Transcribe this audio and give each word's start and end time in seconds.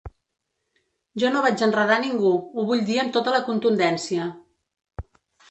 Jo 1.23 1.29
no 1.35 1.43
vaig 1.47 1.63
enredar 1.65 1.97
ningú, 2.05 2.31
ho 2.57 2.65
vull 2.71 2.83
dir 2.89 2.99
amb 3.03 3.15
tota 3.19 3.35
la 3.37 3.43
contundència. 3.51 4.27